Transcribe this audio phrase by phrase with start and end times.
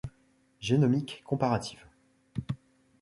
[0.59, 1.85] Génomique comparative.